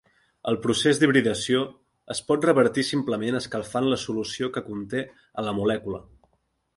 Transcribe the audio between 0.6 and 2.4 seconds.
procés d'hibridació es